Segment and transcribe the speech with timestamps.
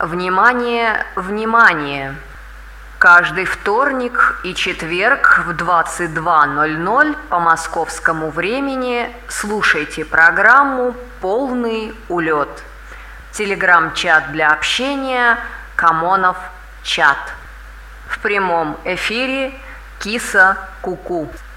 [0.00, 2.14] Внимание, внимание!
[2.98, 12.48] Каждый вторник и четверг в 22.00 по московскому времени слушайте программу «Полный улет».
[13.32, 15.36] Телеграм-чат для общения
[15.76, 16.38] «Камонов
[16.82, 17.18] чат».
[18.08, 19.52] В прямом эфире
[19.98, 21.24] «Киса Куку».
[21.24, 21.49] -ку».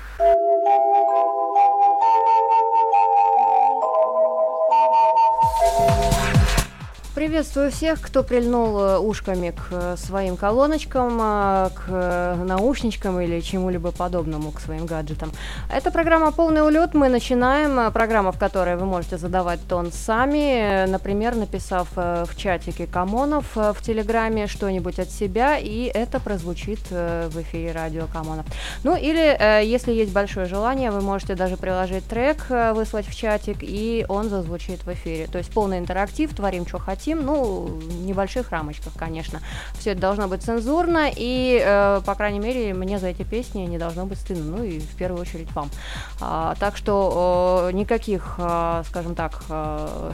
[7.16, 13.92] Приветствую всех, кто прильнул э, ушками к э, своим колоночкам, э, к наушничкам или чему-либо
[13.92, 15.32] подобному, к своим гаджетам.
[15.72, 16.96] Это программа «Полный улет».
[16.96, 17.94] Мы начинаем.
[17.94, 24.48] Программа, в которой вы можете задавать тон сами, например, написав в чатике Камонов в Телеграме
[24.48, 28.48] что-нибудь от себя, и это прозвучит в эфире радио Камонов.
[28.84, 34.04] Ну или, если есть большое желание, вы можете даже приложить трек, выслать в чатик, и
[34.10, 35.28] он зазвучит в эфире.
[35.28, 39.42] То есть полный интерактив, творим, что хотим хотим, ну, в небольших рамочках, конечно.
[39.74, 43.78] Все это должно быть цензурно, и, э, по крайней мере, мне за эти песни не
[43.78, 45.70] должно быть стыдно, ну и в первую очередь вам.
[46.22, 50.14] А, так что э, никаких, э, скажем так, э,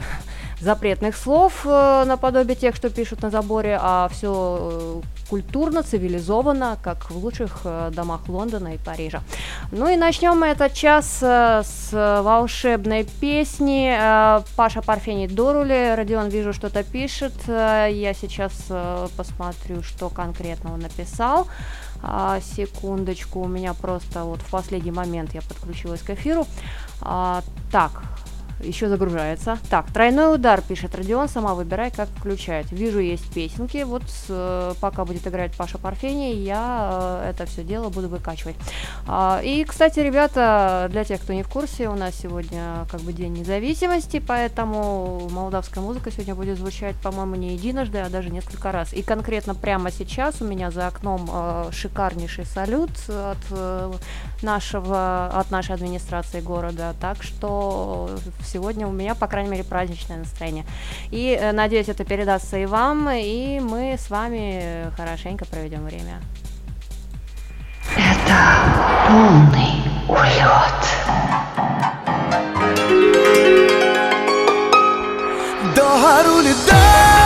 [0.60, 7.10] запретных слов э, наподобие тех, что пишут на заборе, а все э, культурно, цивилизованно, как
[7.10, 9.22] в лучших э, домах Лондона и Парижа.
[9.72, 11.90] Ну и начнем мы этот час с
[12.22, 13.96] волшебной песни
[14.56, 15.94] Паша Парфений Дорули.
[15.94, 17.32] Родион, вижу, что-то пишет.
[17.46, 18.52] Я сейчас
[19.16, 21.46] посмотрю, что конкретно он написал.
[22.02, 26.46] А, секундочку, у меня просто вот в последний момент я подключилась к эфиру.
[27.02, 28.02] А, так,
[28.62, 29.58] еще загружается.
[29.68, 32.70] Так, тройной удар, пишет Родион, сама выбирай, как включать.
[32.72, 37.88] Вижу, есть песенки, вот э, пока будет играть Паша Парфений, я э, это все дело
[37.88, 38.56] буду выкачивать.
[39.06, 43.12] А, и, кстати, ребята, для тех, кто не в курсе, у нас сегодня как бы
[43.12, 48.92] День независимости, поэтому молдавская музыка сегодня будет звучать, по-моему, не единожды, а даже несколько раз.
[48.92, 53.92] И конкретно прямо сейчас у меня за окном э, шикарнейший салют от э,
[54.42, 58.10] нашего, от нашей администрации города, так что
[58.52, 60.64] сегодня у меня, по крайней мере, праздничное настроение.
[61.10, 66.20] И э, надеюсь, это передастся и вам, и мы с вами хорошенько проведем время.
[67.96, 68.60] Это
[69.08, 70.80] полный улет.
[75.74, 77.19] До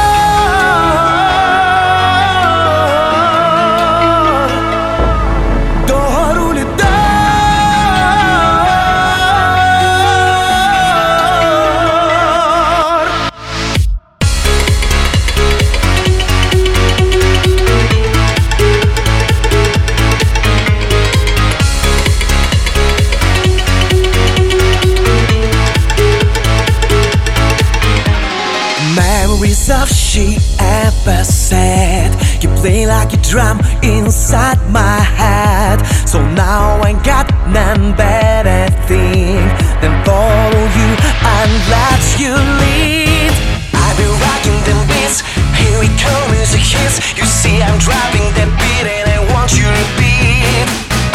[33.35, 35.83] drum inside my head.
[36.07, 39.43] So now I got none better thing
[39.83, 40.91] Than follow you
[41.35, 42.31] and let you
[42.63, 43.35] lead.
[43.75, 45.27] I've been rocking them beats.
[45.59, 47.03] Here we come, music hits.
[47.19, 50.69] You see I'm driving that beat and I want you to beat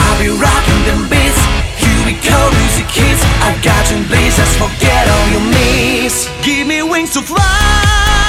[0.04, 1.40] I'll be rocking them beats.
[1.80, 3.24] Here we go, music hits.
[3.48, 8.29] I got you in blazers, forget all your miss Give me wings to fly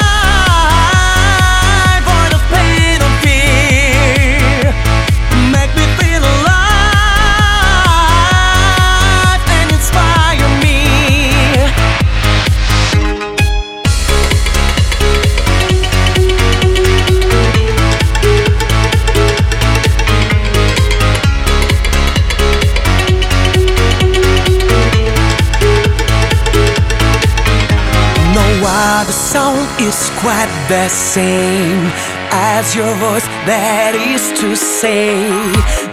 [29.31, 31.87] is quite the same
[32.35, 35.15] as your voice that is to say.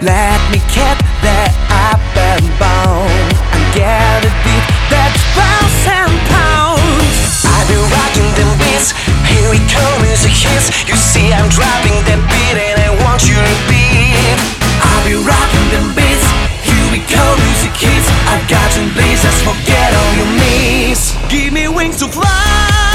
[0.02, 7.46] Let me get the upper bound and get a beat that's bounce and pounds.
[7.46, 8.98] I've been rocking them beats.
[9.30, 10.74] Here we come music hits.
[10.90, 14.38] You see I'm driving that beat and I want you to beat.
[14.82, 16.26] I'll be rocking them beats.
[16.66, 18.10] Here we go music hits.
[18.34, 19.38] I've got you blazers.
[19.46, 22.87] Forget all your miss give me wings to fly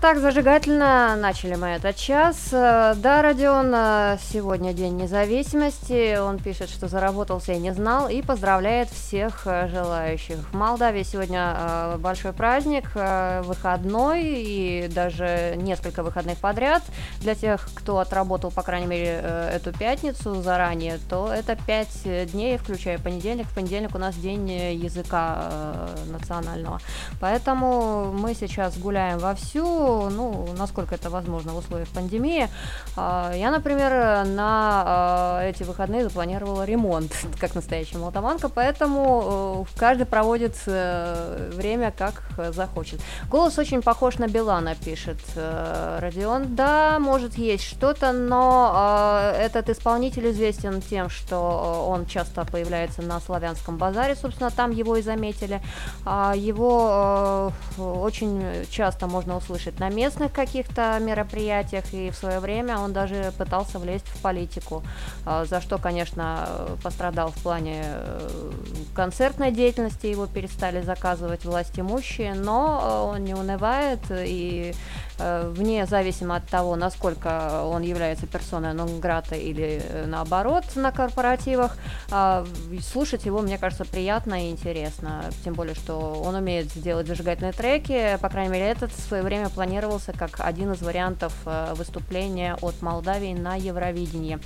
[0.00, 2.48] так зажигательно начали мы этот час.
[2.52, 6.16] Э, да, Родион, э, сегодня День независимости.
[6.18, 10.38] Он пишет, что заработался и не знал, и поздравляет всех э, желающих.
[10.52, 16.82] В Молдавии сегодня большой праздник, выходной, и даже несколько выходных подряд.
[17.20, 22.02] Для тех, кто отработал, по крайней мере, эту пятницу заранее, то это пять
[22.32, 23.46] дней, включая понедельник.
[23.46, 26.80] В понедельник у нас день языка национального.
[27.20, 32.48] Поэтому мы сейчас гуляем вовсю ну, насколько это возможно в условиях пандемии.
[32.96, 40.06] А, я, например, на а, эти выходные запланировала ремонт, как настоящая молдаванка, поэтому э, каждый
[40.06, 42.22] проводит э, время как
[42.52, 43.00] захочет.
[43.30, 46.54] Голос очень похож на Билана, пишет э, Родион.
[46.54, 53.20] Да, может есть что-то, но а, этот исполнитель известен тем, что он часто появляется на
[53.20, 55.60] славянском базаре, собственно, там его и заметили.
[56.06, 62.92] Его очень часто можно услышать слышать на местных каких-то мероприятиях, и в свое время он
[62.92, 64.82] даже пытался влезть в политику,
[65.24, 68.50] а, за что, конечно, пострадал в плане э,
[68.94, 74.74] концертной деятельности, его перестали заказывать власть имущие, но он не унывает и
[75.20, 81.76] Э, вне зависимо от того, насколько он является персоной нон-грата или э, наоборот на корпоративах,
[82.10, 82.46] а,
[82.80, 85.24] слушать его, мне кажется, приятно и интересно.
[85.44, 88.18] Тем более, что он умеет сделать зажигательные треки.
[88.22, 92.82] По крайней мере, этот в свое время планировался как один из вариантов э, выступления от
[92.82, 94.40] Молдавии на Евровидении.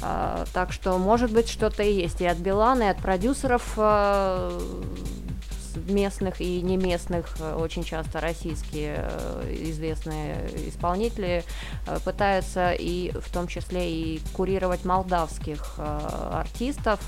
[0.00, 3.78] А, так что, может быть, что-то и есть и от Билана, и от продюсеров
[5.76, 11.44] местных и не местных, э, очень часто российские э, известные исполнители
[11.86, 17.00] э, пытаются и в том числе и курировать молдавских артистов,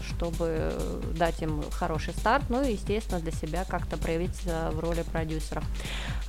[0.00, 0.72] чтобы
[1.16, 5.62] дать им хороший старт, ну и, естественно, для себя как-то проявить в роли продюсера.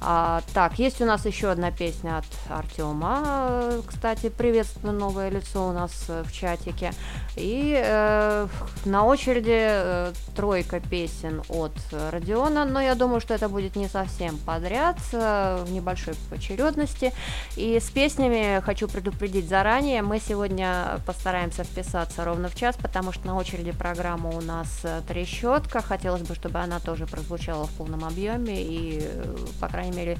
[0.05, 5.71] А, так, есть у нас еще одна песня от Артема, кстати, приветствую новое лицо у
[5.71, 6.91] нас в чатике.
[7.38, 8.47] И э,
[8.83, 11.71] на очереди э, тройка песен от
[12.11, 17.13] Родиона, но я думаю, что это будет не совсем подряд, э, в небольшой очередности.
[17.55, 23.25] И с песнями хочу предупредить заранее, мы сегодня постараемся вписаться ровно в час, потому что
[23.27, 25.81] на очереди программа у нас э, трещотка.
[25.81, 30.17] Хотелось бы, чтобы она тоже прозвучала в полном объеме и, э, по крайней мере,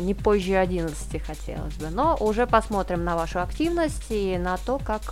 [0.00, 1.90] не позже 11 хотелось бы.
[1.90, 5.02] Но уже посмотрим на вашу активность и на то, как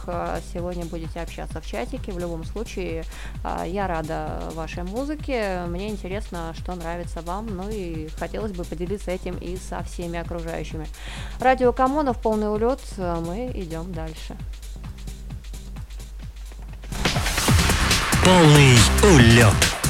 [0.53, 2.13] сегодня будете общаться в чатике.
[2.13, 3.05] В любом случае,
[3.45, 5.65] а, я рада вашей музыке.
[5.69, 7.47] Мне интересно, что нравится вам.
[7.57, 10.87] Ну и хотелось бы поделиться этим и со всеми окружающими.
[11.41, 12.81] Радио Камонов, полный улет.
[12.99, 14.37] Мы идем дальше.
[18.25, 19.82] Полный улет.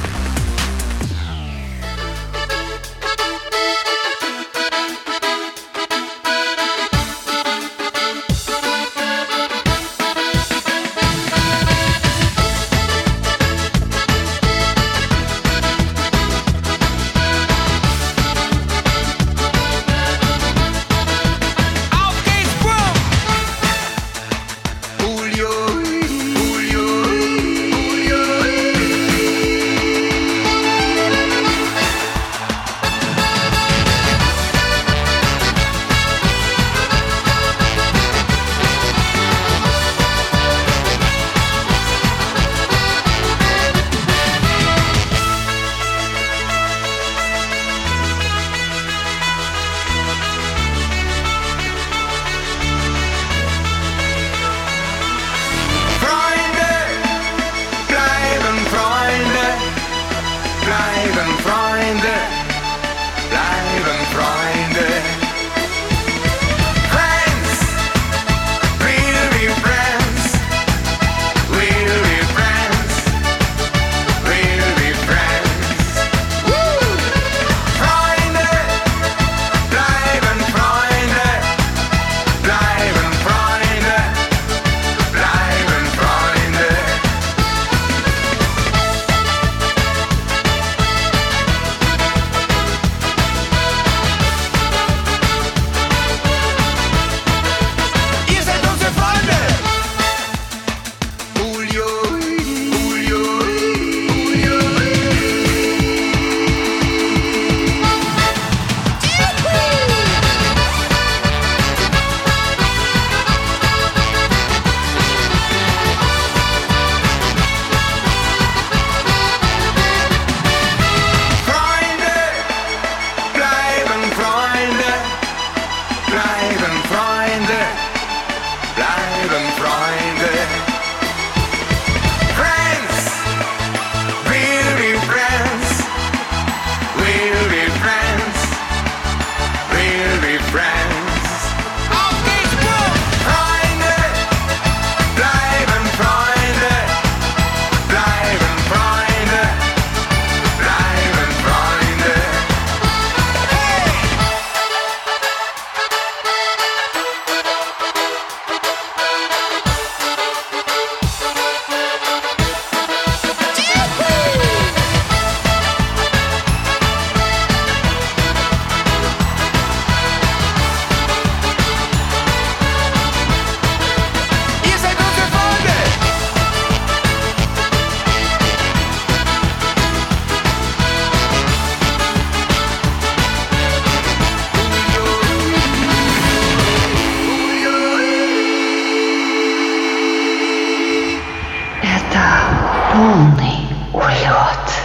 [192.12, 194.82] Это полный улет.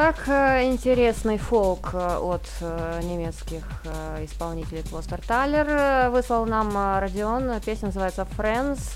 [0.00, 3.64] Итак, э, интересный фолк э, от э, немецких
[4.22, 7.60] исполнителей Клостер Талер выслал нам Родион.
[7.60, 8.92] Песня называется Friends,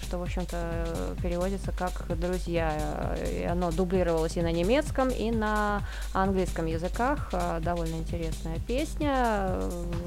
[0.00, 3.16] что, в общем-то, переводится как «Друзья».
[3.32, 5.82] И оно дублировалось и на немецком, и на
[6.12, 7.32] английском языках.
[7.60, 9.58] Довольно интересная песня.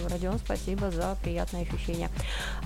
[0.09, 2.09] Родион, спасибо за приятное ощущение.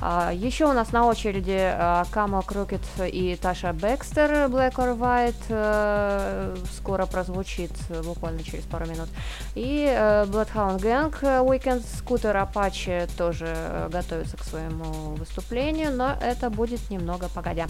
[0.01, 1.73] А, Еще у нас на очереди
[2.11, 6.57] Камо Крокет и Таша Бекстер Black or White.
[6.75, 7.70] Скоро прозвучит
[8.03, 9.09] буквально через пару минут.
[9.55, 16.15] И э, Bloodhound Gang э, Weekend Scooter Apache тоже э, готовится к своему выступлению, но
[16.21, 17.67] это будет немного погодя.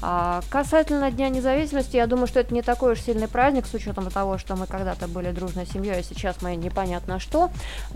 [0.00, 4.10] А, касательно Дня независимости, я думаю, что это не такой уж сильный праздник, с учетом
[4.10, 7.50] того, что мы когда-то были дружной семьей, а сейчас мы непонятно что.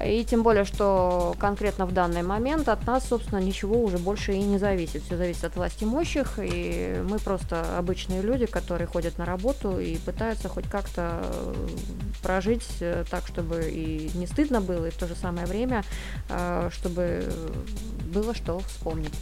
[0.04, 4.42] И тем более, что конкретно в данный момент от нас, собственно, ничего уже больше и
[4.42, 5.04] не зависит.
[5.04, 9.96] Все зависит от власти имущих, и мы просто обычные люди, которые ходят на работу и
[9.98, 11.45] пытаются хоть как-то
[12.22, 15.84] прожить э, так, чтобы и не стыдно было, и в то же самое время,
[16.28, 17.24] э, чтобы
[18.12, 19.14] было что вспомнить.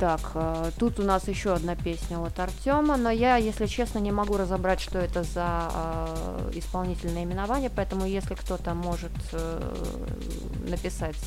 [0.00, 4.10] Так, э, тут у нас еще одна песня от Артема, но я, если честно, не
[4.12, 9.76] могу разобрать, что это за э, исполнительное именование, поэтому если кто-то может э,
[10.66, 11.18] написать,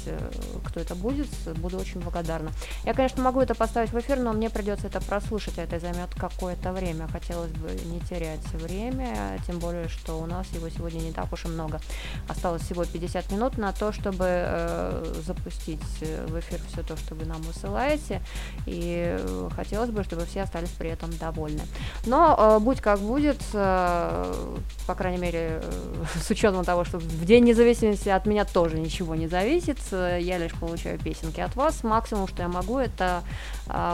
[0.65, 1.27] кто это будет,
[1.57, 2.49] буду очень благодарна.
[2.83, 6.09] Я, конечно, могу это поставить в эфир, но мне придется это прослушать, а это займет
[6.15, 7.07] какое-то время.
[7.09, 11.45] Хотелось бы не терять время, тем более, что у нас его сегодня не так уж
[11.45, 11.79] и много.
[12.27, 17.41] Осталось всего 50 минут на то, чтобы запустить в эфир все то, что вы нам
[17.43, 18.19] высылаете
[18.65, 21.62] и э, хотелось бы, чтобы все остались при этом довольны.
[22.05, 24.53] Но э, будь как будет, э,
[24.88, 25.62] по крайней мере,
[26.22, 30.53] с учетом того, что в День независимости от меня тоже ничего не зависит, я лишь
[30.53, 31.84] получаю песенки от вас.
[31.84, 33.24] Максимум, что я могу, это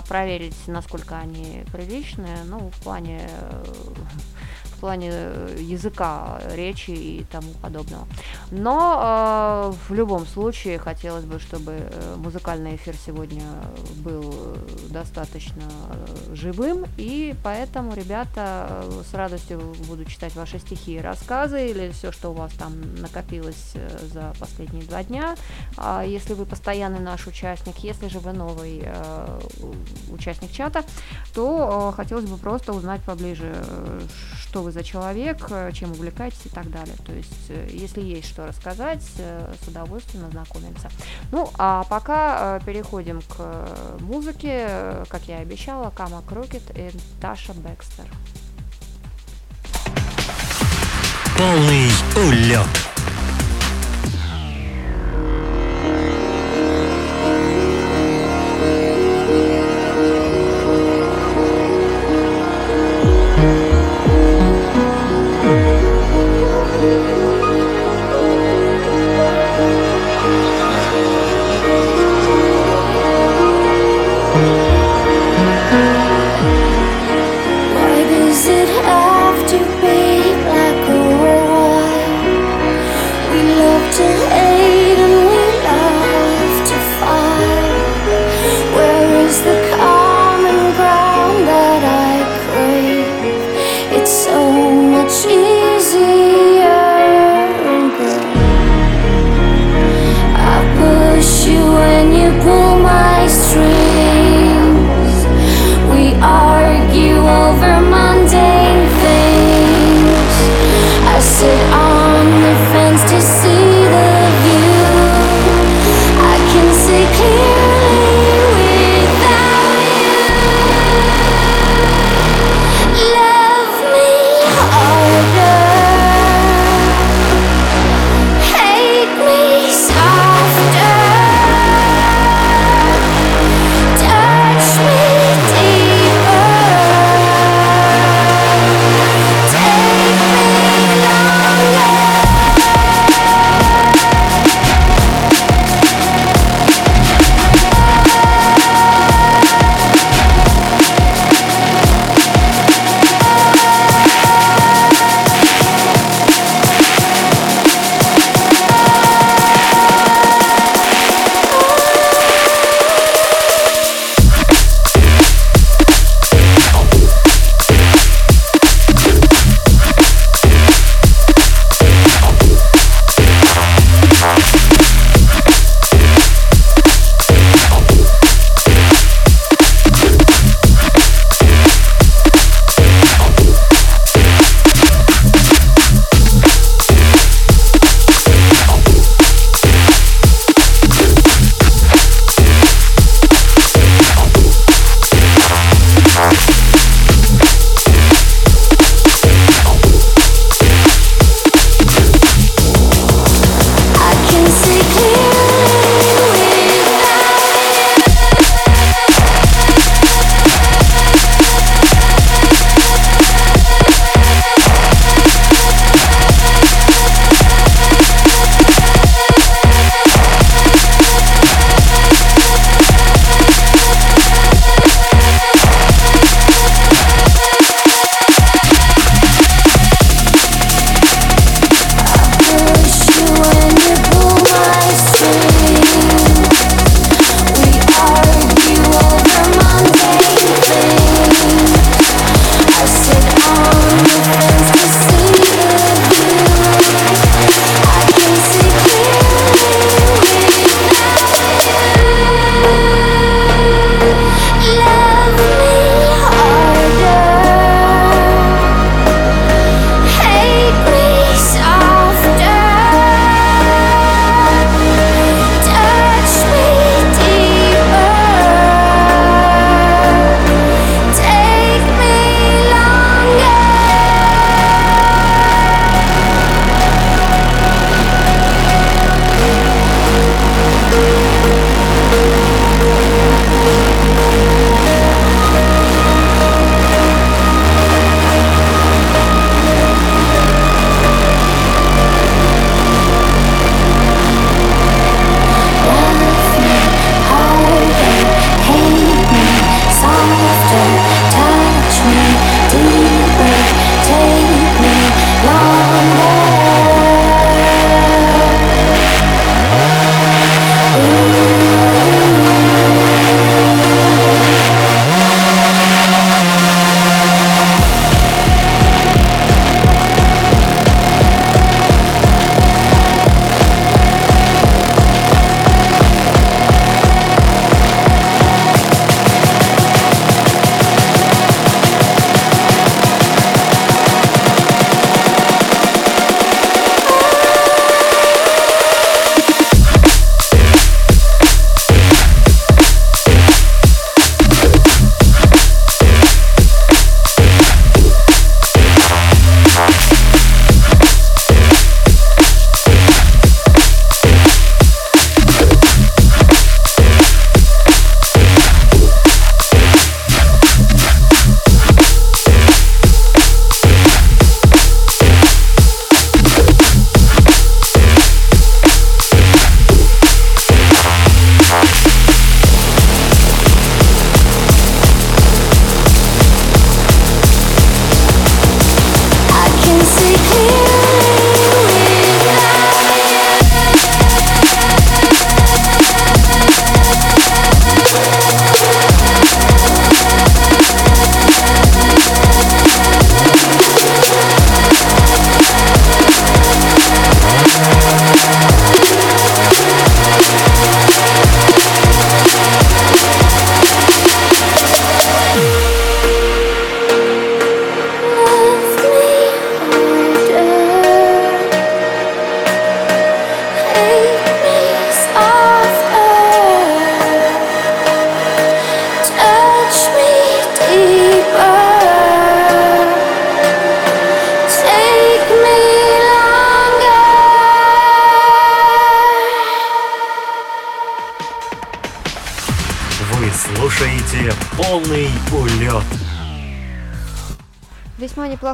[0.08, 3.30] проверить, насколько они приличные, ну, в плане
[4.79, 8.07] в плане э, языка, речи и тому подобного.
[8.50, 13.43] Но э, в любом случае хотелось бы, чтобы э, музыкальный эфир сегодня
[13.98, 14.57] был
[14.89, 19.59] достаточно э, живым, и поэтому, ребята, с радостью
[19.89, 22.71] буду читать ваши стихи и рассказы, или все, что у вас там
[23.01, 23.74] накопилось
[24.13, 25.36] за последние два дня.
[25.75, 29.39] А если вы постоянный наш участник, если же вы новый э,
[30.09, 30.86] участник чата,
[31.33, 33.53] то э, хотелось бы просто узнать поближе,
[34.41, 36.96] что вы за человек, э, чем увлекаетесь и так далее.
[37.06, 40.90] То есть, э, если есть что рассказать, э, с удовольствием ознакомимся.
[41.32, 43.68] Ну, а пока переходим к
[44.00, 48.06] музыке, как я и обещала, Кама Крокет и Таша Бекстер.
[51.38, 52.99] Полный улет.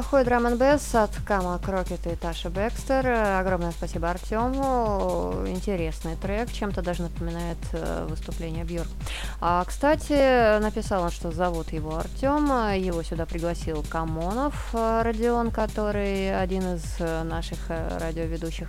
[0.06, 3.04] Неплохой драм н от Кама Крокет и Таша Бекстер.
[3.40, 5.44] Огромное спасибо Артему.
[5.48, 8.86] Интересный трек, чем-то даже напоминает э, выступление Бьорк.
[9.40, 12.44] А, кстати, написал он, что зовут его Артем.
[12.76, 18.68] Его сюда пригласил Камонов э, Родион, который один из э, наших радиоведущих.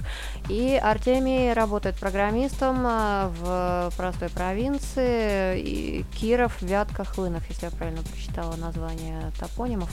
[0.50, 5.60] И Артемий работает программистом в простой провинции.
[5.60, 9.90] И Киров, Вятка, Хлынов, если я правильно прочитала название топонимов.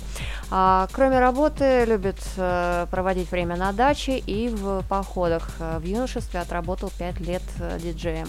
[0.51, 5.51] А, а, кроме работы, любит э, проводить время на даче и в походах.
[5.61, 8.29] Э, в юношестве отработал 5 лет э, диджеем.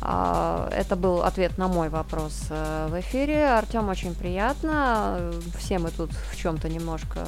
[0.00, 3.46] А, это был ответ на мой вопрос в эфире.
[3.46, 5.32] Артем очень приятно.
[5.58, 7.26] Все мы тут в чем-то немножко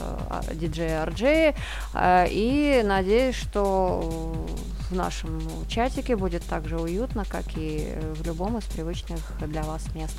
[0.52, 1.54] диджеи арджеи.
[2.30, 4.83] И надеюсь, что Oh.
[4.94, 9.92] В нашем чатике будет так же уютно, как и в любом из привычных для вас
[9.94, 10.14] мест.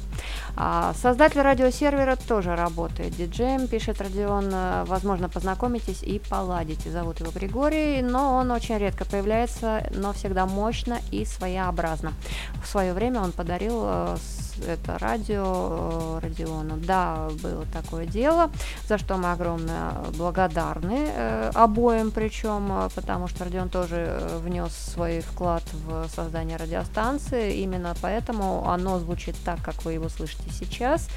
[0.57, 4.53] А, создатель радиосервера тоже работает диджеем, пишет Родион.
[4.85, 6.91] Возможно, познакомитесь и поладите.
[6.91, 12.13] Зовут его Григорий, но он очень редко появляется, но всегда мощно и своеобразно.
[12.61, 14.17] В свое время он подарил э,
[14.67, 16.77] это радио э, Родиона.
[16.77, 18.51] Да, было такое дело,
[18.87, 25.21] за что мы огромно благодарны э, обоим, причем, э, потому что Родион тоже внес свой
[25.21, 31.07] вклад в создание радиостанции, именно поэтому оно звучит так, как вы его слышите сейчас.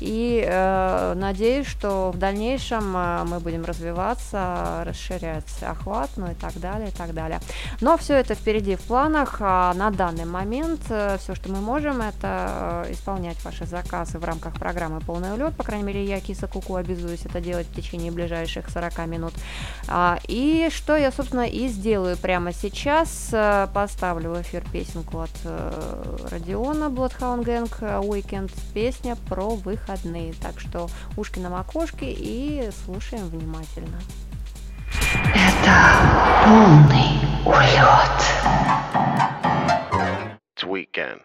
[0.00, 6.88] И э, надеюсь, что в дальнейшем мы будем развиваться, расширять охват, ну и так далее,
[6.88, 7.40] и так далее.
[7.80, 9.36] Но все это впереди в планах.
[9.40, 15.00] А на данный момент все, что мы можем, это исполнять ваши заказы в рамках программы
[15.00, 15.56] «Полный улет».
[15.56, 19.34] По крайней мере, я, Киса Куку, обязуюсь это делать в течение ближайших 40 минут.
[19.88, 22.95] А, и что я, собственно, и сделаю прямо сейчас.
[22.96, 27.68] Э, поставлю в эфир песенку от э, Родиона Bloodhound Gang
[28.00, 28.50] Weekend.
[28.72, 30.32] Песня про выходные.
[30.40, 34.00] Так что ушки на макушке и слушаем внимательно.
[35.34, 35.76] Это
[36.46, 38.16] полный улет.
[40.56, 41.20] It's weekend.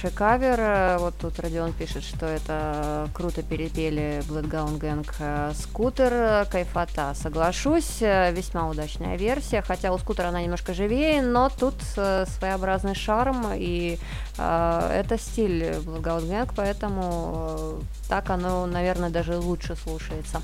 [0.00, 0.98] Хороший кавер.
[0.98, 6.46] Вот тут Родион пишет, что это круто перепели Bloodgown Gang э, Скутер.
[6.50, 7.12] Кайфота.
[7.14, 8.00] Соглашусь.
[8.00, 9.62] Весьма удачная версия.
[9.62, 13.46] Хотя у скутера она немножко живее, но тут э, своеобразный шарм.
[13.54, 13.98] И
[14.38, 20.40] э, это стиль Bloodgown Gang, поэтому э, так оно, наверное, даже лучше слушается.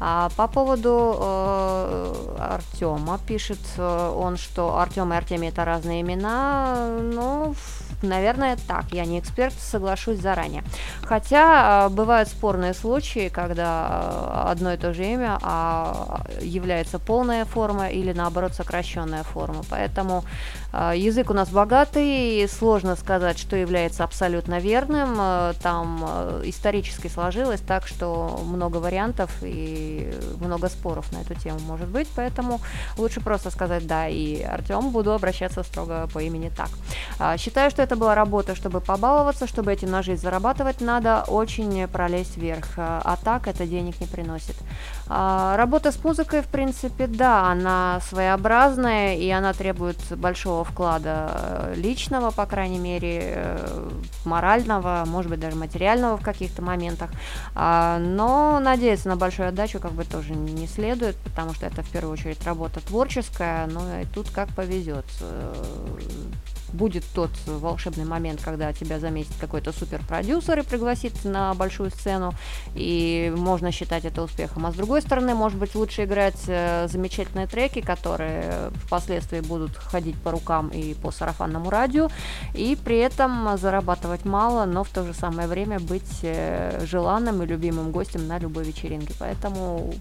[0.00, 6.88] А по поводу э, Артема пишет э, он, что Артем и Артемий это разные имена.
[7.00, 7.54] Ну,
[8.02, 8.86] Наверное, так.
[8.92, 10.62] Я не эксперт, соглашусь заранее.
[11.02, 17.44] Хотя э, бывают спорные случаи, когда э, одно и то же имя а является полная
[17.44, 19.62] форма или наоборот сокращенная форма.
[19.70, 20.24] Поэтому
[20.72, 25.54] э, язык у нас богатый, сложно сказать, что является абсолютно верным.
[25.62, 26.04] Там
[26.44, 32.60] исторически сложилось так, что много вариантов и много споров на эту тему может быть, поэтому
[32.96, 37.38] лучше просто сказать да и Артем, буду обращаться строго по имени так.
[37.38, 41.86] Считаю, что это это была работа, чтобы побаловаться, чтобы этим на жизнь зарабатывать, надо очень
[41.86, 44.56] пролезть вверх, а так это денег не приносит.
[45.06, 51.74] А, работа с музыкой, в принципе, да, она своеобразная, и она требует большого вклада э,
[51.76, 53.90] личного, по крайней мере, э,
[54.24, 57.10] морального, может быть, даже материального в каких-то моментах.
[57.54, 61.90] А, но надеяться на большую отдачу как бы тоже не следует, потому что это в
[61.90, 65.54] первую очередь работа творческая, но и тут как повезет э,
[66.74, 72.34] будет тот волшебный момент, когда тебя заметит какой-то суперпродюсер и пригласит на большую сцену,
[72.74, 74.66] и можно считать это успехом.
[74.66, 80.16] А с другой стороны, может быть, лучше играть э, замечательные треки, которые впоследствии будут ходить
[80.16, 82.10] по рукам и по сарафанному радио,
[82.54, 87.46] и при этом зарабатывать мало, но в то же самое время быть э, желанным и
[87.46, 89.14] любимым гостем на любой вечеринке.
[89.18, 89.94] Поэтому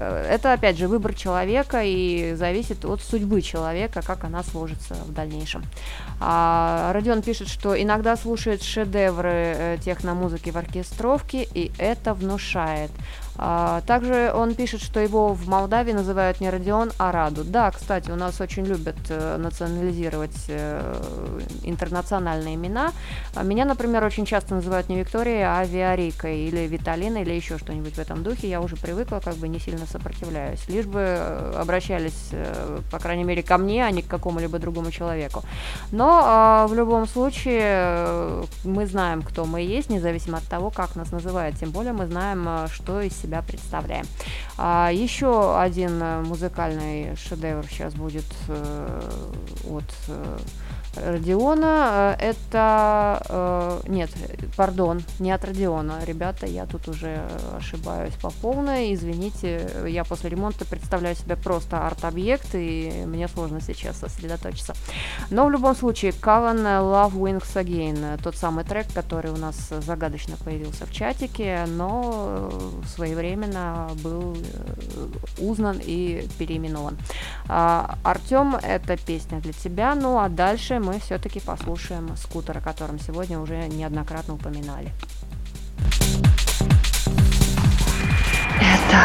[0.00, 5.62] это, опять же, выбор человека и зависит от судьбы человека, как она сложится в дальнейшем.
[6.20, 12.90] А, Родион пишет, что иногда слушает шедевры э, техномузыки в оркестровке, и это внушает.
[13.36, 17.42] А, также он пишет, что его в Молдавии называют не Родион, а Раду.
[17.44, 21.00] Да, кстати, у нас очень любят э, национализировать э,
[21.64, 22.92] интернациональные имена.
[23.34, 27.94] А меня, например, очень часто называют не Викторией, а Виарикой или Виталиной или еще что-нибудь
[27.94, 28.48] в этом духе.
[28.48, 30.68] Я уже привыкла, как бы не сильно сопротивляюсь.
[30.68, 32.30] Лишь бы э, обращались,
[32.90, 35.42] по крайней мере, ко мне, а не к какому-либо другому человеку.
[35.90, 41.10] Но а, в любом случае мы знаем, кто мы есть, независимо от того, как нас
[41.10, 41.58] называют.
[41.58, 44.06] Тем более мы знаем, что из себя представляем.
[44.56, 49.10] А, еще один э, музыкальный шедевр сейчас будет э,
[49.70, 50.38] от э,
[50.96, 52.16] Родиона.
[52.18, 53.22] Э, это...
[53.28, 54.10] Э, нет,
[54.56, 56.00] пардон, не от Родиона.
[56.04, 57.20] Ребята, я тут уже
[57.56, 58.94] ошибаюсь по полной.
[58.94, 64.74] Извините, я после ремонта представляю себе просто арт-объект, и мне сложно сейчас сосредоточиться.
[65.30, 70.36] Но в любом случае, Каван Love Wings Again, тот самый трек, который у нас загадочно
[70.44, 72.50] появился в чатике, но
[72.94, 76.96] своевременно был э, узнан и переименован.
[77.48, 82.98] А, Артем, это песня для тебя, ну а дальше мы все-таки послушаем скутер, о котором
[82.98, 84.92] сегодня уже неоднократно упоминали.
[88.60, 89.00] Это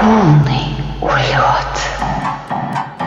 [0.00, 3.03] полный улет.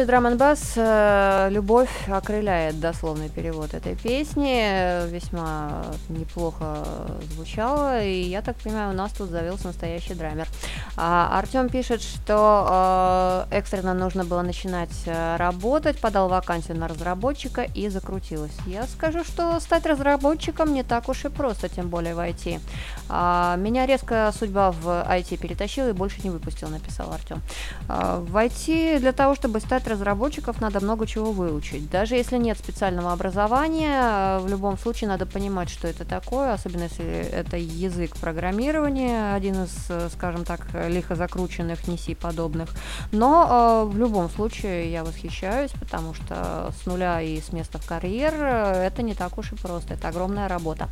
[0.00, 5.06] Вот так в стиле драм н бас э, «Любовь окрыляет» дословный перевод этой песни.
[5.10, 6.86] Весьма неплохо
[7.34, 10.46] звучало, и я так понимаю, у нас тут завелся настоящий драмер.
[10.96, 17.62] А, Артем пишет, что э, экстренно нужно было начинать э, работать, подал вакансию на разработчика
[17.62, 18.52] и закрутилось.
[18.66, 22.60] Я скажу, что стать разработчиком не так уж и просто, тем более в IT.
[23.08, 27.40] А, меня резко судьба в IT перетащила и больше не выпустил, написал Артем.
[27.88, 31.90] А, в IT для того, чтобы стать разработчиком, надо много чего выучить.
[31.90, 37.06] Даже если нет специального образования, в любом случае надо понимать, что это такое, особенно если
[37.06, 40.60] это язык программирования, один из, скажем так,
[40.90, 42.70] лихо закрученных неси подобных.
[43.12, 47.86] Но э, в любом случае я восхищаюсь, потому что с нуля и с места в
[47.86, 50.88] карьер э, это не так уж и просто, это огромная работа.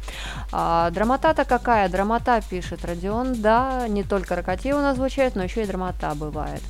[0.52, 1.88] А, драмота-то какая?
[1.88, 6.62] Драмота, пишет Родион, да, не только ракоти у нас звучает, но еще и драмота бывает.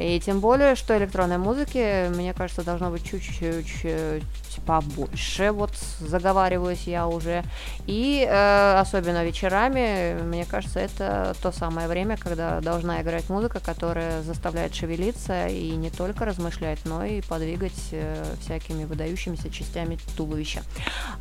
[0.00, 4.20] И тем более, что электронной музыки, мне кажется, должно быть чуть-чуть
[4.66, 5.70] побольше, вот
[6.00, 7.44] заговариваюсь я уже.
[7.86, 14.22] И э, особенно вечерами, мне кажется, это то самое время, когда должна играть музыка, которая
[14.22, 20.62] заставляет шевелиться и не только размышлять, но и подвигать э, всякими выдающимися частями туловища.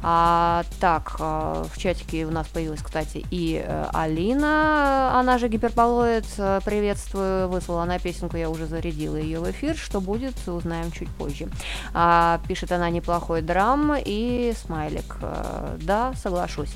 [0.02, 6.26] А, так, э, в чатике у нас появилась, кстати, и э, Алина, она же гиперболоид,
[6.38, 11.10] э, приветствую, выслала на песенку, я уже зарядила ее в эфир, что будет, узнаем чуть
[11.10, 11.50] позже.
[11.94, 15.18] А, пишет она неплохо неплохой драм и смайлик.
[15.22, 16.72] Э, да, соглашусь.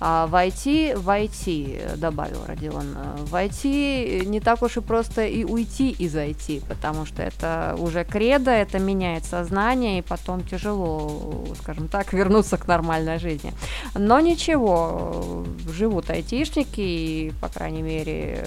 [0.00, 2.96] А войти, войти, добавил Родион.
[3.30, 8.50] Войти не так уж и просто и уйти из IT, потому что это уже кредо,
[8.50, 13.52] это меняет сознание, и потом тяжело, скажем так, вернуться к нормальной жизни.
[13.94, 18.44] Но ничего, живут айтишники, и, по крайней мере,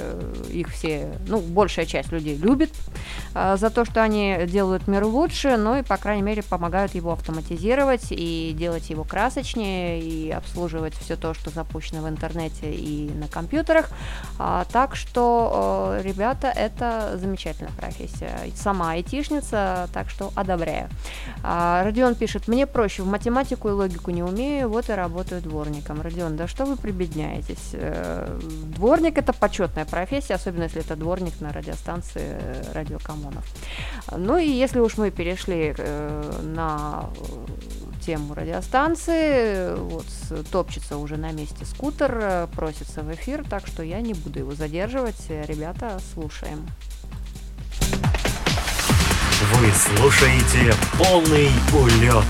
[0.51, 2.71] их все, ну, большая часть людей любит
[3.33, 7.39] за то, что они делают мир лучше, ну и, по крайней мере, помогают его автоматизировать
[7.39, 13.27] автоматизировать и делать его красочнее и обслуживать все то, что запущено в интернете и на
[13.27, 13.89] компьютерах.
[14.37, 18.31] А, так что, э, ребята, это замечательная профессия.
[18.55, 20.89] Сама айтишница, так что одобряю.
[21.43, 26.01] А, Родион пишет, мне проще, в математику и логику не умею, вот и работаю дворником.
[26.01, 27.71] Родион, да что вы прибедняетесь?
[27.73, 28.39] Э,
[28.75, 32.37] дворник это почетная профессия, особенно если это дворник на радиостанции
[32.69, 33.45] э, Радио Камонов.
[34.11, 35.75] Ну и если уж мы перешли
[36.43, 37.09] на
[38.09, 39.75] тему радиостанции.
[39.75, 40.05] Вот
[40.51, 44.53] топчется уже на месте скутер, э, просится в эфир, так что я не буду его
[44.53, 45.29] задерживать.
[45.29, 46.67] Ребята, слушаем.
[49.53, 52.25] Вы слушаете полный улет.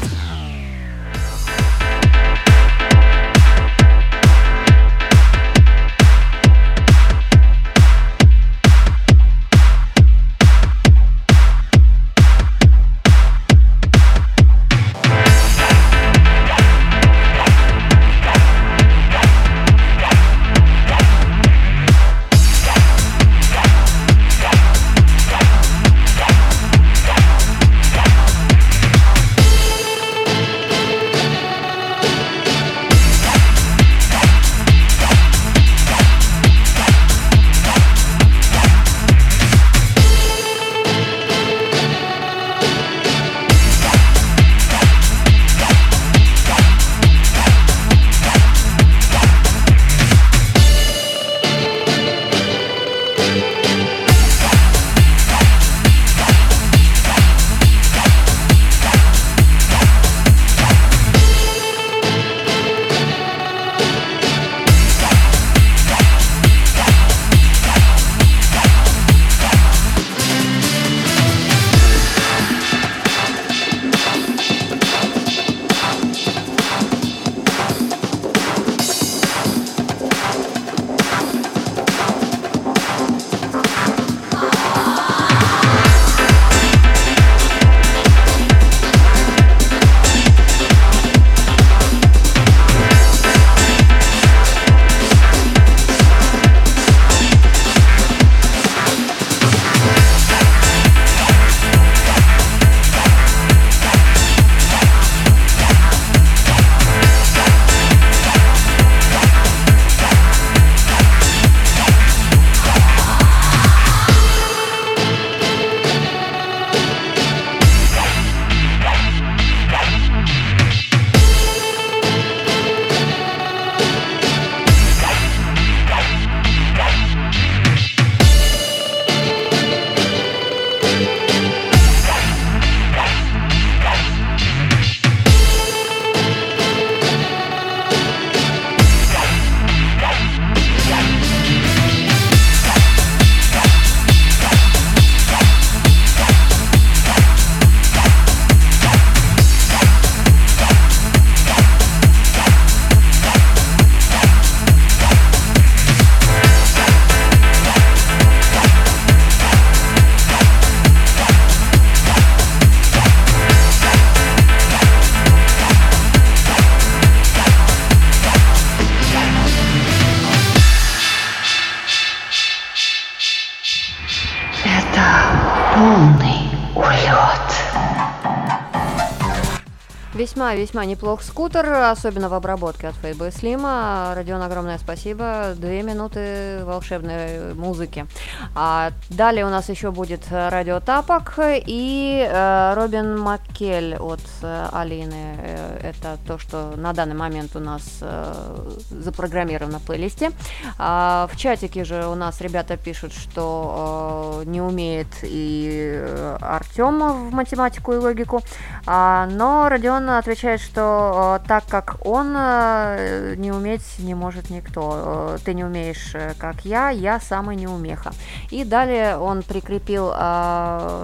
[180.50, 184.14] Весьма-весьма неплох скутер, особенно в обработке от Фейба и Слима.
[184.16, 185.54] Родион, огромное спасибо.
[185.56, 188.08] Две минуты волшебной музыки.
[188.56, 195.36] А далее у нас еще будет радио Тапок и э, Робин Маккель от э, Алины.
[195.38, 200.32] Э, это то, что на данный момент у нас э, запрограммировано в плейлисте.
[200.78, 207.30] А, в чатике же у нас ребята пишут, что э, не умеет и э, Артем
[207.30, 208.42] в математику и логику.
[208.86, 215.36] А, но Родион отвечает, что э, так как он э, не уметь не может никто.
[215.36, 218.12] Э, ты не умеешь, как я, я самый неумеха.
[218.52, 220.12] И далее он прикрепил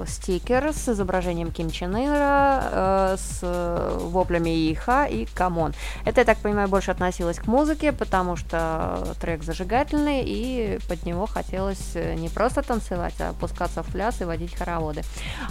[0.07, 3.39] стикер с изображением Ким Чен Ира, с
[4.01, 5.73] воплями Yee-haw и Come on.
[6.05, 11.27] Это, я так понимаю, больше относилось к музыке, потому что трек зажигательный, и под него
[11.27, 15.03] хотелось не просто танцевать, а пускаться в пляс и водить хороводы.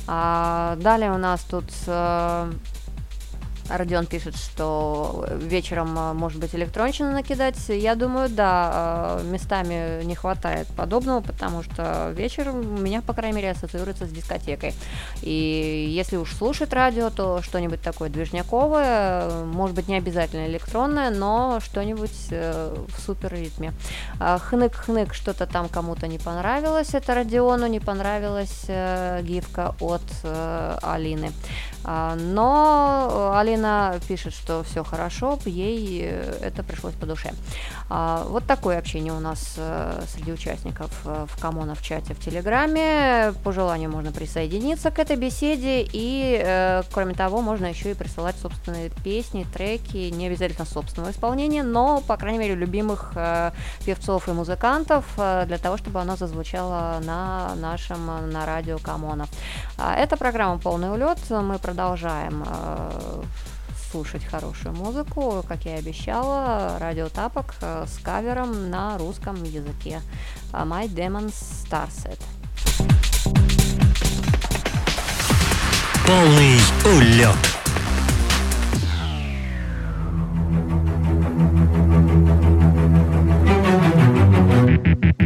[0.07, 1.70] А далее у нас тут
[3.69, 7.57] Родион пишет, что вечером, а, может быть, электронщину накидать.
[7.69, 13.37] Я думаю, да, а, местами не хватает подобного, потому что вечер у меня, по крайней
[13.37, 14.75] мере, ассоциируется с дискотекой.
[15.23, 21.61] И если уж слушать радио, то что-нибудь такое движняковое, может быть, не обязательно электронное, но
[21.61, 23.73] что-нибудь э, в супер ритме.
[24.21, 31.33] Хнык-хнык, что-то там кому-то не понравилось, это Родиону не понравилась э, гифка от э, Алины.
[31.85, 37.32] Но Алина Алина пишет, что все хорошо, ей э, это пришлось по душе.
[37.89, 42.20] А, вот такое общение у нас э, среди участников э, в Камона в чате в
[42.20, 43.32] Телеграме.
[43.45, 45.87] По желанию можно присоединиться к этой беседе.
[45.93, 52.01] И, кроме того, можно еще и присылать собственные песни, треки, не обязательно собственного исполнения, но,
[52.01, 53.12] по крайней мере, любимых
[53.85, 59.26] певцов и музыкантов, для того, чтобы оно зазвучало на нашем, на радио Камона.
[59.78, 61.18] А, это программа «Полный улет».
[61.30, 61.74] Мы продолжаем
[63.91, 70.01] слушать хорошую музыку, как я и обещала, радио Тапок э, с кавером на русском языке.
[70.53, 72.18] My Demon Starset.
[76.07, 77.64] Полный улет.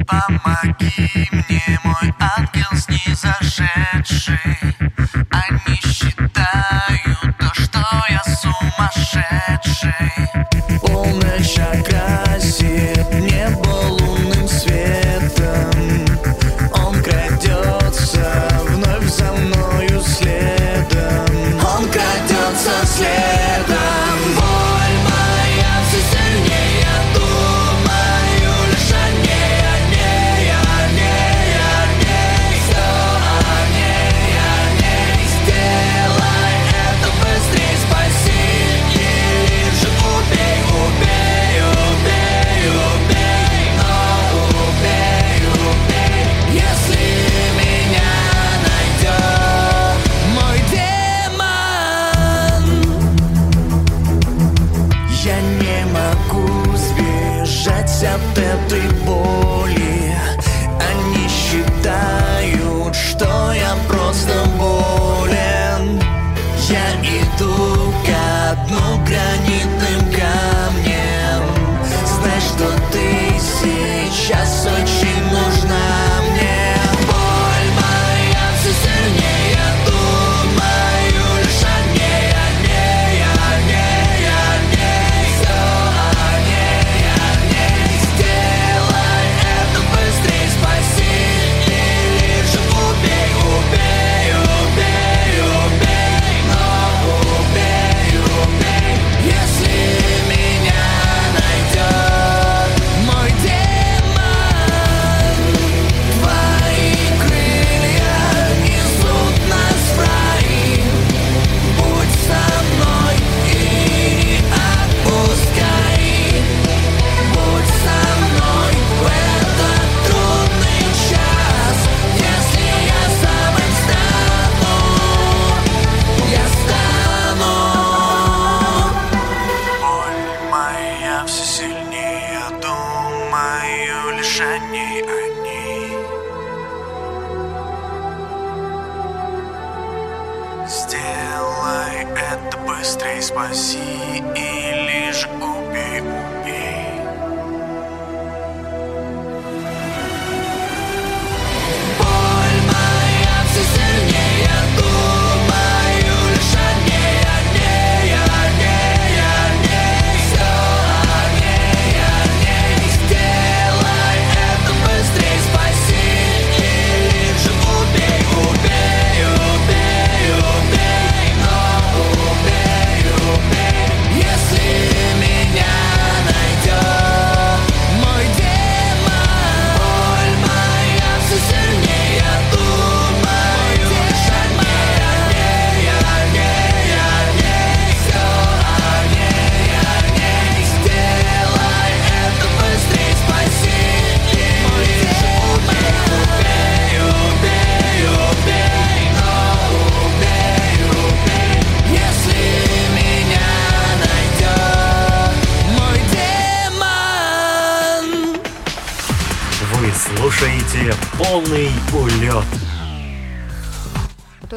[0.09, 4.39] Помоги мне, мой ангел снизошедший,
[5.31, 7.19] а не считаю
[8.41, 10.13] сумасшедший.
[10.81, 15.38] Полночь окрасит небо лунным светом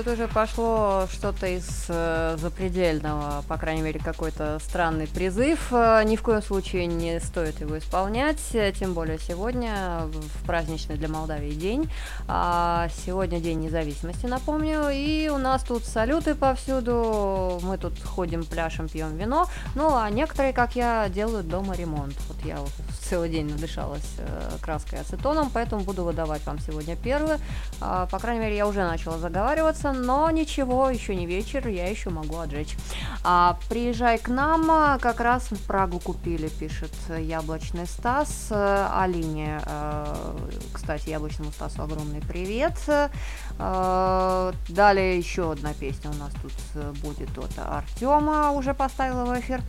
[0.04, 5.72] Тут уже пошло что-то из э, запредельного, по крайней мере, какой-то странный призыв.
[5.72, 10.96] Э, ни в коем случае не стоит его исполнять, э, тем более сегодня, в праздничный
[10.96, 11.88] для Молдавии день.
[12.28, 18.90] А сегодня День независимости, напомню, и у нас тут салюты повсюду, мы тут ходим, пляшем,
[18.90, 19.46] пьем вино,
[19.76, 22.16] ну а некоторые, как я, делают дома ремонт.
[22.28, 22.58] Вот я
[23.08, 27.40] целый день надышалась э, краской и ацетоном, поэтому буду выдавать вам сегодня первые.
[27.82, 32.10] А, по крайней мере, я уже начала заговариваться, но ничего, еще не вечер, я еще
[32.10, 32.76] могу отжечь.
[33.24, 38.48] А, приезжай к нам, а, как раз в Прагу купили, пишет Яблочный Стас.
[38.50, 40.38] Э, Алине, э,
[40.74, 42.78] кстати, Яблочному Стасу огромный привет.
[43.58, 49.62] Далее еще одна песня у нас тут будет от Артема, уже поставила в эфир.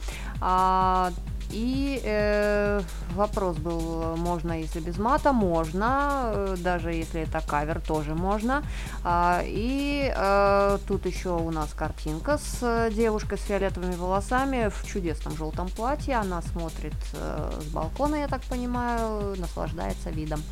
[1.53, 2.81] И э,
[3.15, 8.63] вопрос был, можно, если без мата, можно, э, даже если это кавер, тоже можно.
[9.05, 15.37] А, и э, тут еще у нас картинка с девушкой с фиолетовыми волосами в чудесном
[15.37, 16.17] желтом платье.
[16.17, 20.43] Она смотрит э, с балкона, я так понимаю, наслаждается видом.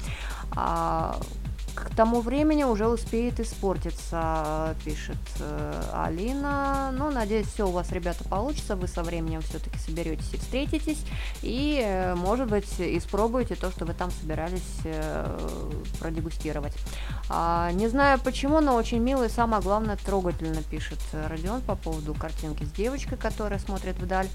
[0.54, 1.16] А,
[1.84, 6.90] к тому времени уже успеет испортиться, пишет э, Алина.
[6.92, 8.76] Ну, надеюсь, все у вас, ребята, получится.
[8.76, 11.04] Вы со временем все-таки соберетесь и встретитесь.
[11.42, 15.38] И, э, может быть, испробуете то, что вы там собирались э,
[15.98, 16.74] продегустировать.
[17.28, 22.14] А, не знаю почему, но очень мило и самое главное трогательно пишет Родион по поводу
[22.14, 24.28] картинки с девочкой, которая смотрит вдаль.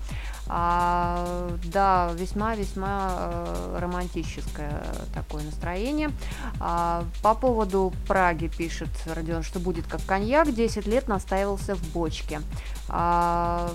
[0.47, 3.45] А, да, весьма-весьма
[3.77, 4.83] романтическое
[5.13, 6.11] такое настроение.
[6.59, 7.03] А,
[7.35, 12.41] по поводу Праги пишет Родион, что будет как коньяк, 10 лет настаивался в бочке.
[12.87, 13.69] А,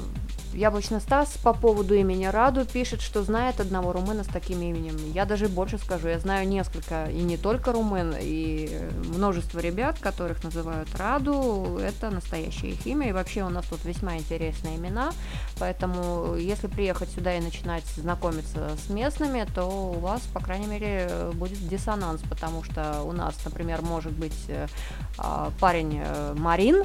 [0.53, 4.96] Яблочный Стас по поводу имени Раду пишет, что знает одного румына с таким именем.
[5.12, 10.42] Я даже больше скажу, я знаю несколько, и не только румын, и множество ребят, которых
[10.42, 15.12] называют Раду, это настоящее их имя, и вообще у нас тут весьма интересные имена,
[15.59, 21.30] поэтому если приехать сюда и начинать знакомиться с местными, то у вас, по крайней мере,
[21.34, 24.66] будет диссонанс, потому что у нас, например, может быть э,
[25.16, 26.84] а, парень э, Марин,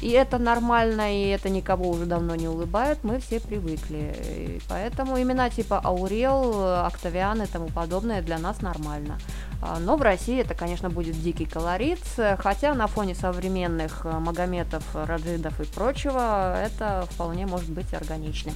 [0.00, 4.14] и это нормально, и это никого уже давно не улыбает, мы все привыкли.
[4.24, 9.18] И поэтому имена типа Аурел, Октавиан и тому подобное для нас нормально.
[9.62, 12.00] А, но в России это, конечно, будет дикий колорит,
[12.38, 18.52] хотя на фоне современных э, Магометов, Раджидов и прочего это вполне может быть органично.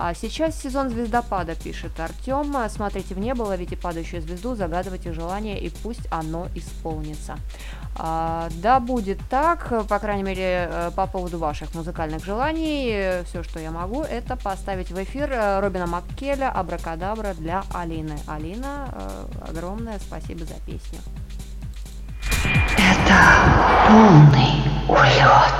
[0.00, 2.54] А сейчас сезон звездопада, пишет Артем.
[2.68, 7.36] Смотрите в небо, ловите падающую звезду, загадывайте желание и пусть оно исполнится.
[7.96, 13.24] А, да, будет так, по крайней мере, э, по поводу ваших музыкальных желаний.
[13.24, 18.18] Все, что я могу, это поставить в эфир э, Робина Маккеля «Абракадабра» для Алины.
[18.28, 18.88] Алина,
[19.48, 20.98] огромное спасибо спасибо за песню.
[22.76, 23.18] Это
[23.86, 25.58] полный улет.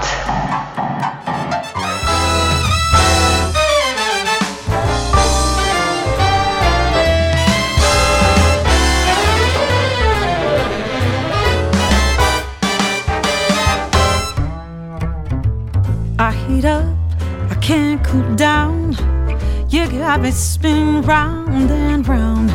[20.19, 22.51] Got me round and round.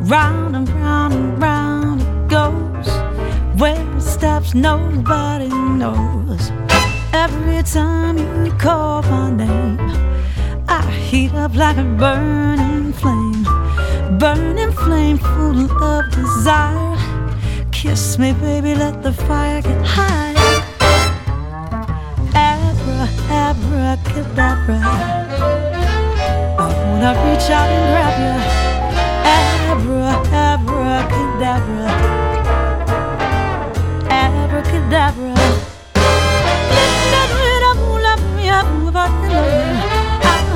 [0.00, 2.88] Round and round and round it goes.
[3.60, 6.50] Where it stops, nobody knows.
[7.12, 9.78] Every time you call my name,
[10.66, 13.44] I heat up like a burning flame.
[14.18, 16.96] Burning flame full of desire.
[17.70, 20.34] Kiss me, baby, let the fire get high.
[22.34, 25.23] Abra, abracadabra.
[26.94, 28.34] I wanna reach out and grab you
[29.74, 31.88] Abra, abracadabra.
[34.08, 35.34] Abracadabra.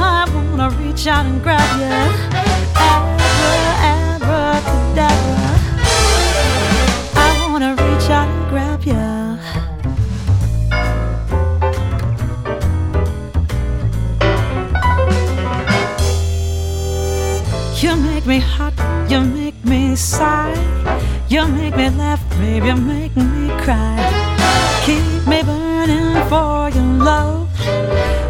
[0.00, 2.27] I wanna reach out and grab you.
[18.28, 18.74] Me hot,
[19.10, 20.52] you make me sigh.
[21.30, 23.96] You make me laugh, baby, you make me cry.
[24.84, 27.48] Keep me burning for your love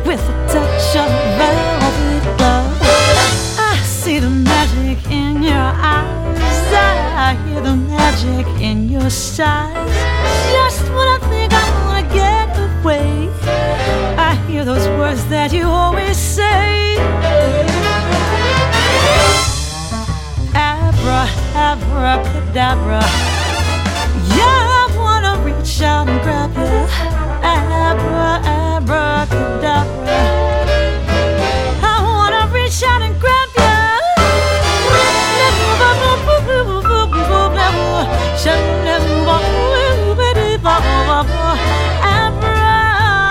[0.06, 2.78] with a touch of velvet glove.
[3.58, 6.62] I see the magic in your eyes,
[7.26, 9.96] I hear the magic in your sighs.
[10.52, 13.28] Just when I think I wanna get away,
[14.16, 16.17] I hear those words that you always
[22.58, 23.28] Abra, abracadabra.
[25.44, 26.88] reach out and grab you.
[27.46, 30.20] Abra, abracadabra.
[31.82, 33.74] I wanna reach out and grab you.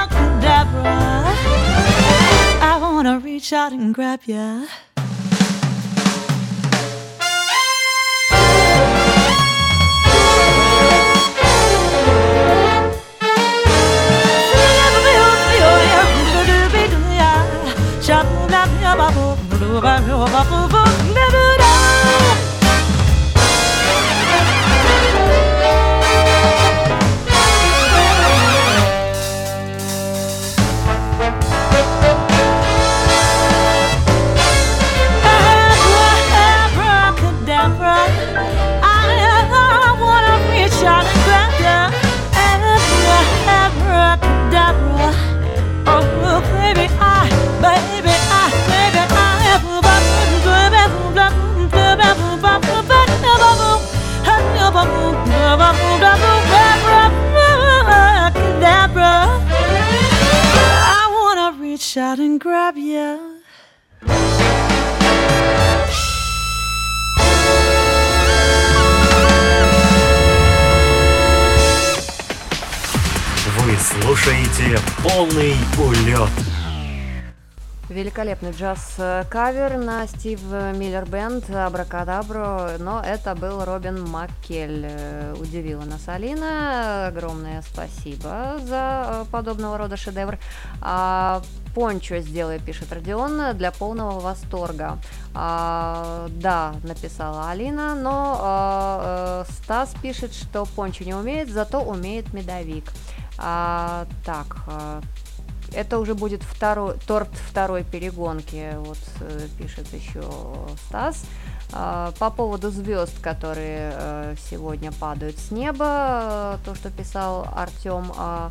[0.07, 0.97] Abracadabra.
[2.61, 4.67] I wanna reach out and grab you.
[75.07, 76.29] Полный улет.
[77.89, 84.85] Великолепный джаз-кавер на Стив Миллер Бенд Абракадабро, но это был Робин Маккель.
[84.89, 87.07] Э, Удивила нас Алина.
[87.07, 90.37] Огромное спасибо за э, подобного рода шедевр.
[90.81, 91.41] А,
[91.73, 94.97] Пончо сделай, пишет Родион, для полного восторга.
[95.33, 102.33] А, да, написала Алина, но а, э, Стас пишет, что Пончо не умеет, зато умеет
[102.33, 102.91] медовик.
[103.37, 105.01] А, так, а,
[105.73, 110.23] это уже будет второй, торт второй перегонки, вот э, пишет еще
[110.87, 111.23] Стас.
[111.73, 118.11] А, По поводу звезд, которые э, сегодня падают с неба, э, то, что писал Артем,
[118.17, 118.49] а,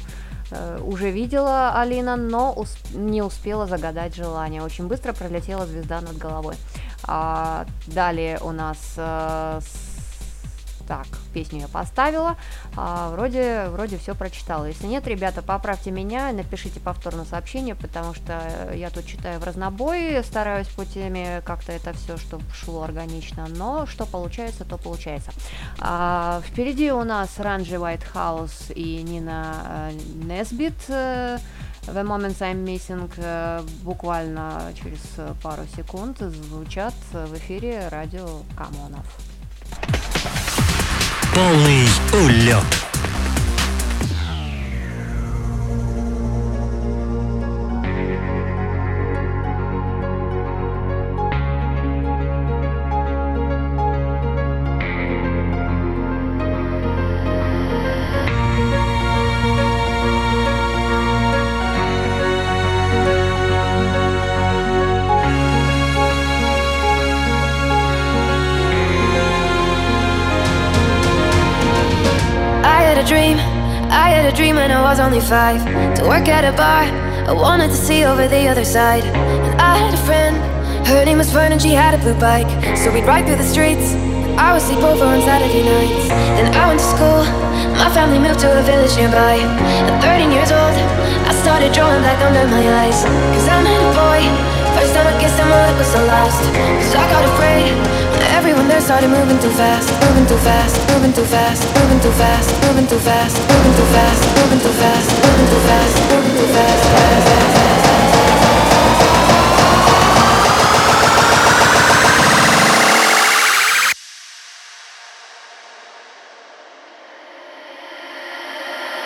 [0.84, 2.54] уже видела Алина, но
[2.94, 4.62] не успела загадать желание.
[4.62, 6.54] Очень быстро пролетела звезда над головой.
[7.02, 9.85] А, Далее у нас с-
[10.86, 12.36] так, песню я поставила,
[12.76, 14.66] а, вроде, вроде все прочитала.
[14.66, 20.22] Если нет, ребята, поправьте меня, напишите повторно сообщение, потому что я тут читаю в разнобой,
[20.24, 25.32] стараюсь по теме как-то это все, чтобы шло органично, но что получается, то получается.
[25.78, 29.92] А, впереди у нас Ранджи Уайтхаус и Нина э,
[30.24, 30.74] Несбит.
[30.88, 31.38] э,
[31.86, 35.00] The Moments I'm Missing э, буквально через
[35.42, 38.26] пару секунд звучат в эфире радио
[38.56, 39.06] Камонов.
[41.36, 41.86] Полный
[42.24, 42.64] улет.
[74.86, 75.58] Was only five.
[75.98, 76.86] To work at a bar,
[77.26, 79.02] I wanted to see over the other side.
[79.02, 80.38] And I had a friend,
[80.86, 82.46] her name was Fern and she had a blue bike.
[82.78, 83.98] So we'd ride through the streets,
[84.38, 86.06] I would sleep over on Saturday nights.
[86.38, 87.26] Then I went to school,
[87.82, 89.42] my family moved to a village nearby.
[89.90, 90.76] At 13 years old,
[91.26, 93.02] I started drawing black under my eyes.
[93.34, 94.22] Cause I'm a boy,
[94.78, 97.75] first time I kissed him, well it was the last Cause I got afraid
[98.86, 102.98] started moving too fast Moving too fast, moving too fast, moving too fast, moving too
[103.00, 107.56] fast, moving too fast, moving too fast, moving too fast, moving too fast, fast, fast,
[107.56, 108.76] fast.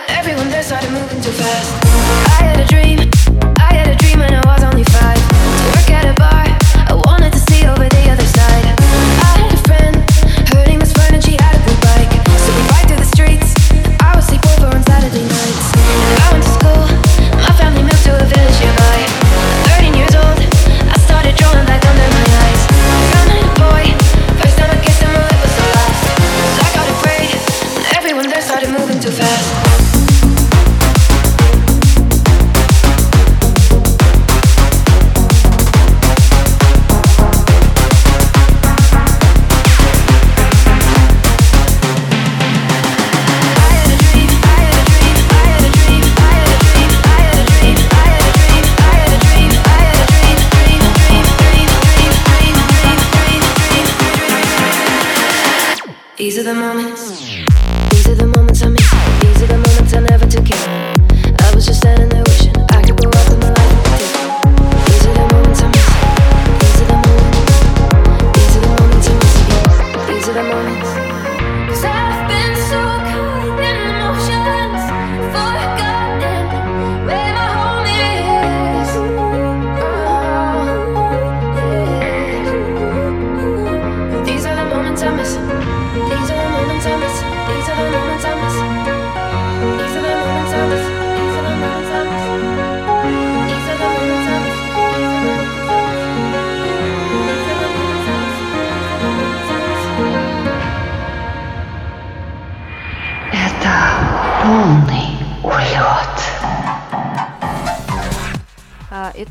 [0.09, 1.69] Everyone there started moving too fast.
[2.29, 2.99] I had a dream,
[3.59, 5.17] I had a dream when I was only five.
[5.17, 6.40] To work at a bar,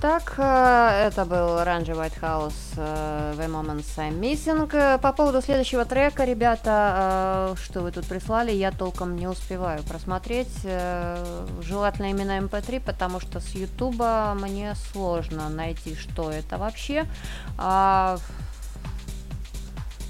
[0.02, 4.98] Итак, э, это был Ранжи Whitehouse э, The Moments I'm Missing.
[5.00, 10.62] По поводу следующего трека, ребята, э, что вы тут прислали, я толком не успеваю просмотреть.
[10.64, 17.06] Э, Желательно именно MP3, потому что с Ютуба мне сложно найти, что это вообще.
[17.58, 18.18] А,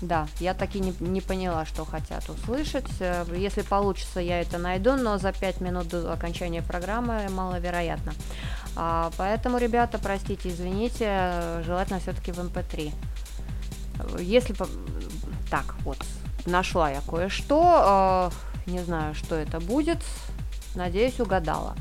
[0.01, 2.87] Да, я таки не, не поняла, что хотят услышать.
[3.35, 8.13] Если получится, я это найду, но за 5 минут до окончания программы маловероятно.
[8.75, 12.93] А, поэтому, ребята, простите, извините, желательно все-таки в MP3.
[13.99, 14.53] Э, Если...
[14.53, 14.67] по-
[15.49, 15.97] Так, вот,
[16.45, 18.31] нашла я кое-что.
[18.65, 19.99] э, Не знаю, что это будет.
[20.75, 21.75] Надеюсь, угадала.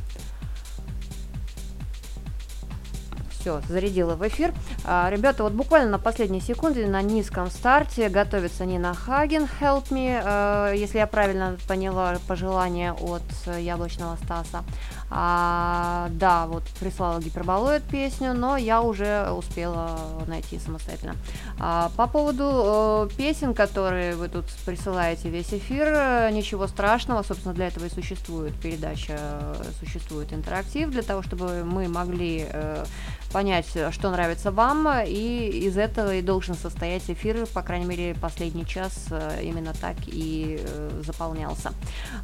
[3.30, 4.52] Все, зарядила в эфир.
[4.84, 10.20] А, ребята, вот буквально на последней секунде, на низком старте, готовится Нина Хаген, Help Me,
[10.72, 13.22] э, если я правильно поняла пожелание от
[13.58, 14.64] Яблочного Стаса.
[15.10, 21.16] А, да, вот прислала гиперболоид песню, но я уже успела найти самостоятельно.
[21.58, 27.54] А, по поводу э, песен, которые вы тут присылаете весь эфир, э, ничего страшного, собственно,
[27.54, 32.84] для этого и существует передача, э, существует интерактив, для того, чтобы мы могли э,
[33.32, 38.66] понять, что нравится вам, и из этого и должен состоять эфир, по крайней мере, последний
[38.66, 41.72] час э, именно так и э, заполнялся.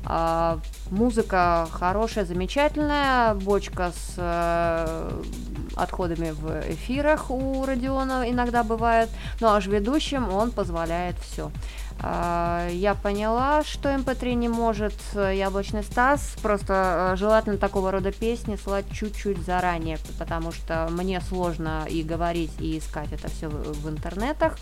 [0.05, 0.61] А,
[0.91, 2.74] Музыка хорошая, замечательная,
[3.35, 5.23] бочка с э,
[5.77, 9.09] отходами в эфирах у Родиона иногда бывает,
[9.41, 11.51] но аж ведущим он позволяет все.
[12.01, 18.57] Я поняла, что MP3 не может э, Яблочный Стас, просто э, желательно такого рода песни
[18.57, 24.59] слать чуть-чуть заранее, потому что мне сложно и говорить, и искать это все в интернетах,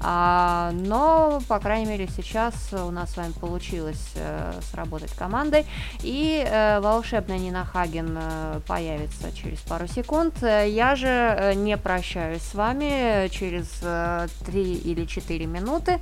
[0.00, 5.66] А, но, по крайней мере, сейчас у нас с вами получилось э, сработать командой,
[6.02, 6.46] и
[6.80, 8.18] волшебная Нина Хаген
[8.66, 10.34] появится через пару секунд.
[10.42, 16.00] Я же не прощаюсь с вами через э, 3 или 4 минуты.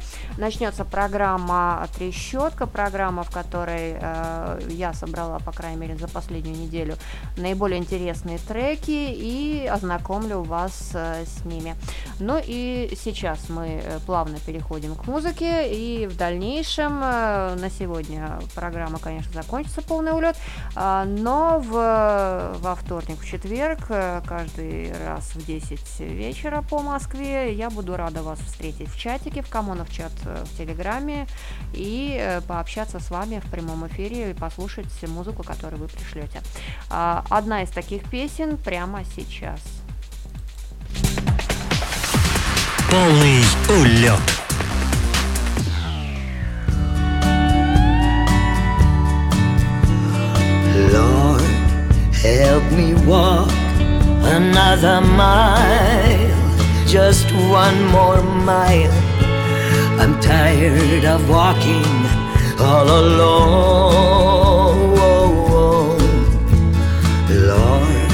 [0.72, 6.96] Начнется программа «Трещотка», программа, в которой э, я собрала, по крайней мере, за последнюю неделю
[7.36, 11.76] наиболее интересные треки и ознакомлю вас э, с ними.
[12.20, 18.38] Ну и сейчас мы э, плавно переходим к музыке, и в дальнейшем э, на сегодня
[18.54, 20.36] программа, конечно, закончится полный улет,
[20.74, 27.52] а, но в, во вторник, в четверг, э, каждый раз в 10 вечера по Москве,
[27.52, 31.26] я буду рада вас встретить в чатике, в Камонов чат э, в Телеграме,
[31.72, 36.40] и э, пообщаться с вами в прямом эфире и послушать музыку, которую вы пришлете.
[36.90, 39.60] А, Одна из таких песен прямо сейчас.
[42.90, 44.20] Полный улет.
[50.92, 51.42] Lord,
[52.12, 53.50] help me walk
[54.24, 59.21] another mile, just one more mile.
[60.02, 61.86] I'm tired of walking
[62.58, 63.22] all alone.
[67.30, 68.10] Lord,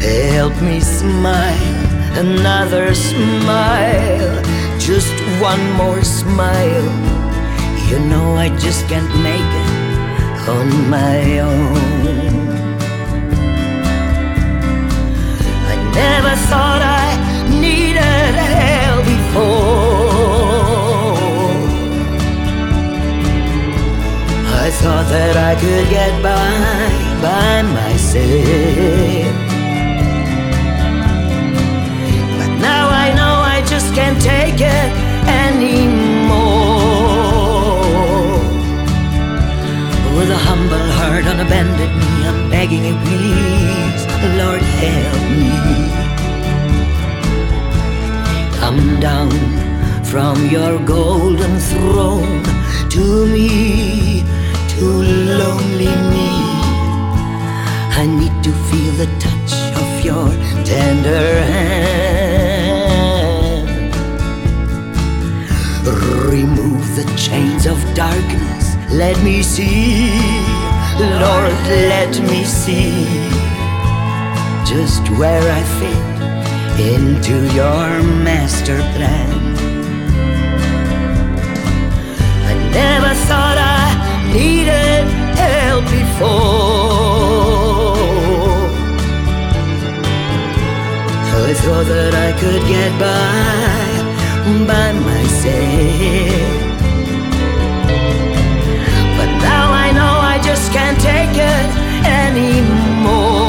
[0.00, 1.74] help me smile,
[2.16, 4.42] another smile,
[4.78, 6.88] just one more smile.
[7.90, 11.76] You know I just can't make it on my own.
[15.72, 17.08] I never thought I
[17.60, 19.87] needed help before.
[24.82, 26.50] Thought that I could get by
[27.20, 29.34] by myself.
[32.38, 34.90] But now I know I just can't take it
[35.46, 36.78] anymore.
[40.16, 44.02] With a humble heart on a bended knee, I'm begging you, please,
[44.38, 45.56] Lord, help me.
[48.60, 49.30] Come down
[50.04, 52.44] from your golden throne
[52.90, 54.24] to me,
[54.78, 54.88] to
[55.40, 56.30] lonely me.
[58.00, 59.52] I need to feel the touch
[59.82, 60.28] of your
[60.64, 62.88] tender hand.
[66.32, 68.76] Remove the chains of darkness.
[68.92, 70.12] Let me see,
[71.24, 71.58] Lord,
[71.94, 73.06] let me see
[74.64, 76.04] just where I fit
[76.94, 77.86] into your
[78.28, 79.30] master plan.
[82.50, 83.47] I never thought
[84.32, 85.04] needed
[85.36, 87.48] help before.
[91.48, 94.08] I thought that I could get by
[94.66, 96.68] by myself.
[99.16, 101.70] But now I know I just can't take it
[102.04, 103.48] anymore.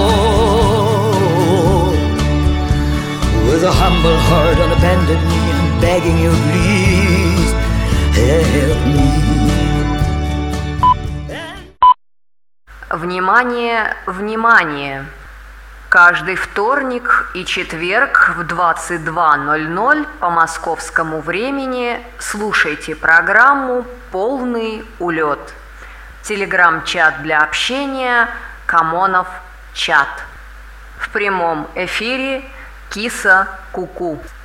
[3.50, 7.52] With a humble heart on a bended knee, I'm begging you, please
[8.16, 9.19] help me.
[13.30, 15.06] Внимание, внимание!
[15.88, 25.54] Каждый вторник и четверг в 22.00 по московскому времени слушайте программу «Полный улет».
[26.24, 28.28] Телеграм-чат для общения
[28.66, 29.28] «Камонов
[29.76, 30.10] чат».
[30.98, 32.44] В прямом эфире
[32.90, 34.16] «Киса Куку».
[34.16, 34.39] -ку».